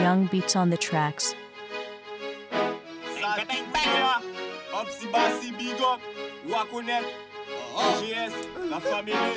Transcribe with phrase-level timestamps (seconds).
[0.00, 1.34] Young beats on the tracks.
[4.72, 6.00] Upsi basi big up.
[6.48, 7.04] Wakonet
[8.00, 8.34] GS
[8.70, 9.34] La famille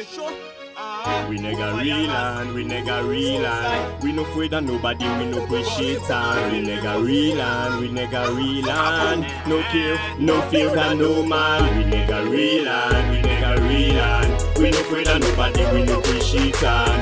[1.29, 5.45] We nigga real and we nigga real and We no afraid of nobody, we no
[5.47, 10.73] push shit and We nigga real and we nigga real and No care, no fear
[10.73, 15.19] than no man We nigga real and we nigga real and We no afraid of
[15.21, 16.92] nobody, we no push shit and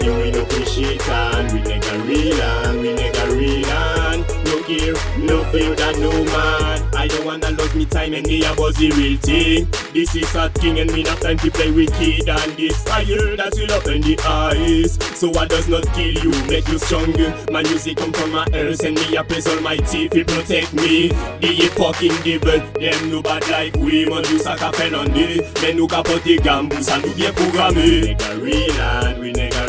[0.00, 3.64] we no push and We nigga real and we nigga real
[4.44, 6.82] no care, no fear that no man.
[6.94, 9.68] I don't wanna lose me time and me was the real thing.
[9.92, 13.36] This is a king and me not time to play with kid and this fire
[13.36, 14.98] that will open the eyes.
[15.18, 17.34] So what does not kill you, make you stronger.
[17.50, 21.08] My music come from my ears and me a praise almighty fi protect me.
[21.40, 24.06] The fucking devil, them no bad like we.
[24.06, 27.76] Man you sa ka fè lande, men nou ka pote gambou, sa nou programme.
[27.76, 29.63] We nigga real and we nigga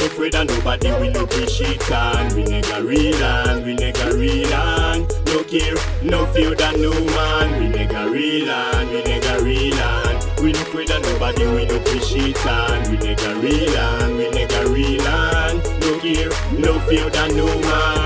[0.00, 4.52] and no afraid of nobody, push shit and we nigga real and we nigga real
[4.52, 7.60] and no care, no fear that no man.
[7.60, 11.44] We nigga real and we nigga real and we no afraid of nobody,
[11.80, 17.10] push shit and we nigga real and we nigga real and no care, no fear
[17.10, 17.99] that no man.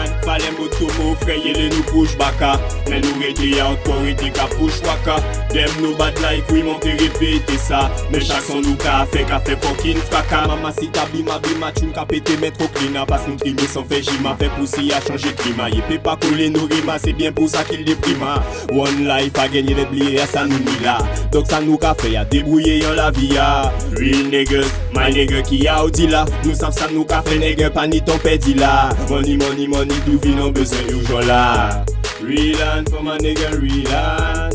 [1.15, 2.57] Mou freye le nou push baka.
[2.89, 5.21] Men nou rete ya ankor rete ka push waka.
[5.55, 9.39] Dem nou bad like we monte repete sa Men chak son nou ka fe ka
[9.47, 13.39] fe fokin fraka Mama si ta bima bima choun ka pete metro klina Pas nou
[13.39, 16.97] trime son fe jima Fe pousi a chanje klima Ye pe pa koule nou rima
[16.98, 18.41] Se bien pou sa kil deprima
[18.75, 20.97] One life a genye de bliye sa nou ni la
[21.31, 23.47] Dok sa nou ka fe ya debrouye yon la vi ya
[23.95, 28.19] Real niggas, my nigga ki ya ou di la Nou sav sa nou ni ton
[28.27, 31.84] pedi la Money money money do vi non bezwen la
[32.20, 34.55] Real and for my nigga real and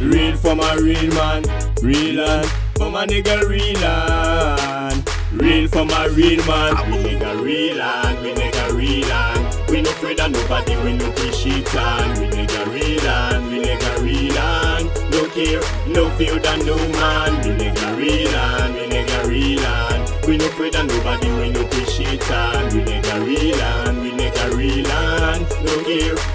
[0.00, 1.42] Real for my real man
[1.82, 7.80] Real and for my nigga real and Real for my real man We nigga real
[7.80, 12.18] and we nigga real and We no afraid of nobody, we no push shit and
[12.20, 17.36] We nigga real and we nigga real and No care, no fear than no man.
[17.42, 21.25] We nigga real and we nigga real and We no afraid of nobody,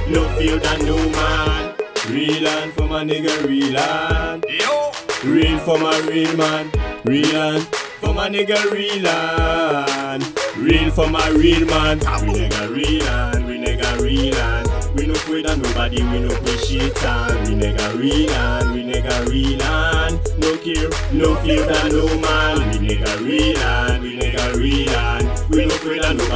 [0.08, 1.76] No fear than no man.
[2.10, 4.46] Real and for my nigga real and.
[4.50, 4.92] Yo.
[5.24, 6.72] Real for my real man,
[7.06, 7.64] real and
[8.02, 10.24] for my nigga real and.
[10.58, 12.00] Real for my real man.
[12.00, 14.98] We nigga real and we nigga real and.
[14.98, 17.48] We no afraid of nobody, we no push shit and.
[17.48, 20.20] We nigga real and we nigga real and.
[20.40, 22.58] No care, no fear than no man.
[22.72, 23.81] We nigga real and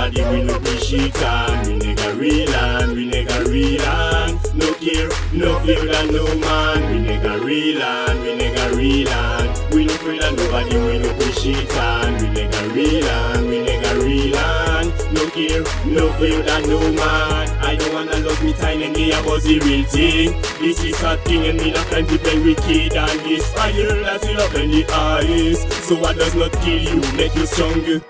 [0.05, 4.73] nobody, we no push shit and we nigga real and we nigga real and no
[4.75, 6.91] care, no fear than no man.
[6.91, 11.13] We nigga real and we nigga real and we no afraid of nobody, we no
[11.15, 16.41] push shit and we nigga real and we nigga real and no care, no fear
[16.43, 17.49] than no man.
[17.63, 20.39] I don't wanna lose me time and me about the real thing.
[20.59, 24.21] This is a thing and me not time to play kid and this fire that
[24.21, 25.61] will open the eyes.
[25.85, 28.01] So what does not kill you make you stronger?